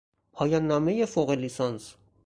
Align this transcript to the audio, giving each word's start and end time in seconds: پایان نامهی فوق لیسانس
پایان 0.31 0.67
نامهی 0.67 1.05
فوق 1.05 1.29
لیسانس 1.31 1.95